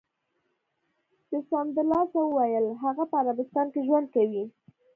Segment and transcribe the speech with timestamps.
[1.29, 4.43] ده سمدلاسه و ویل: هغه په عربستان کې ژوند کوي.